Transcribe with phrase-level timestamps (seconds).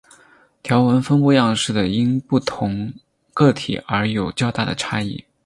[0.63, 2.91] 条纹分布样式的因不同
[3.35, 5.23] 个体而有较大的差异。